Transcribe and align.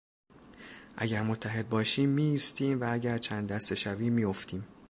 اگر 0.97 1.23
متحد 1.23 1.69
باشیم 1.69 2.09
میایستیم 2.09 2.81
و 2.81 2.93
اگر 2.93 3.17
چند 3.17 3.51
دسته 3.51 3.75
شویم 3.75 4.13
میافتیم. 4.13 4.67